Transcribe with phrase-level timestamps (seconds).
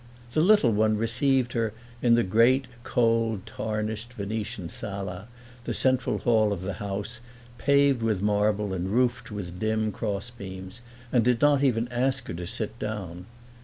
[0.31, 5.27] The "little one" received her in the great cold, tarnished Venetian sala,
[5.65, 7.21] the central hall of the house,
[7.59, 12.47] paved with marble and roofed with dim crossbeams, and did not even ask her to
[12.47, 13.27] sit down.